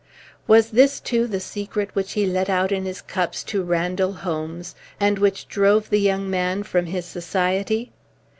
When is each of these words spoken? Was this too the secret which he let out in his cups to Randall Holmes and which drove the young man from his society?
Was 0.47 0.71
this 0.71 0.99
too 0.99 1.27
the 1.27 1.39
secret 1.39 1.91
which 1.93 2.13
he 2.13 2.25
let 2.25 2.49
out 2.49 2.71
in 2.71 2.85
his 2.85 3.03
cups 3.03 3.43
to 3.43 3.61
Randall 3.61 4.13
Holmes 4.13 4.73
and 4.99 5.19
which 5.19 5.47
drove 5.47 5.91
the 5.91 6.01
young 6.01 6.27
man 6.27 6.63
from 6.63 6.87
his 6.87 7.05
society? 7.05 7.91